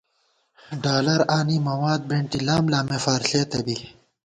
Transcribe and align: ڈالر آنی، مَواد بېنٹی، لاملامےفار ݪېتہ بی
ڈالر 0.83 1.21
آنی، 1.37 1.57
مَواد 1.67 2.01
بېنٹی، 2.09 2.39
لاملامےفار 2.47 3.21
ݪېتہ 3.29 3.59
بی 3.65 3.77